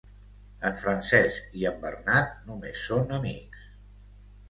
En 0.69 0.73
Francesc 0.83 1.53
i 1.61 1.69
en 1.73 1.79
Bernat 1.85 2.35
només 2.51 2.83
són 2.91 3.17
amics. 3.23 3.73